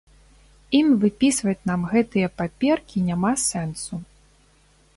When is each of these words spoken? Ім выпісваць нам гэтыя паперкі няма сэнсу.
Ім 0.77 0.87
выпісваць 1.01 1.67
нам 1.71 1.81
гэтыя 1.91 2.31
паперкі 2.39 3.05
няма 3.11 3.31
сэнсу. 3.47 4.01